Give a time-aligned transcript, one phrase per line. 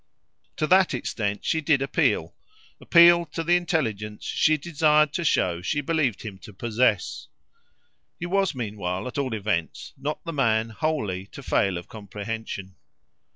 [0.57, 2.33] To that extent she did appeal
[2.79, 7.27] appealed to the intelligence she desired to show she believed him to possess.
[8.19, 12.77] He was meanwhile, at all events, not the man wholly to fail of comprehension.